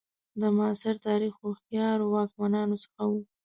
[0.39, 3.21] د معاصر تاریخ هوښیارو واکمنانو څخه وو.